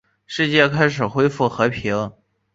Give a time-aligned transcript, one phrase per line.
[0.25, 2.11] 世界开始恢复和平。